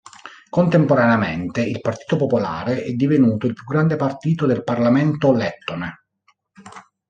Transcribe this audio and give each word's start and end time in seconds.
Contemporaneamente, 0.49 1.61
il 1.61 1.79
Partito 1.79 2.15
Popolare 2.15 2.83
è 2.83 2.91
divenuto 2.93 3.45
il 3.45 3.53
più 3.53 3.65
grande 3.65 3.97
partito 3.97 4.47
del 4.47 4.63
Parlamento 4.63 5.31
lettone. 5.31 6.05